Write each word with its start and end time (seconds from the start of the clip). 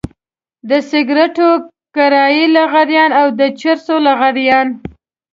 د 0.69 0.71
سګرټو 0.89 1.49
کرايي 1.95 2.45
لغړيان 2.55 3.11
او 3.19 3.27
د 3.39 3.41
چرسو 3.59 3.95
لغړيان. 4.07 4.67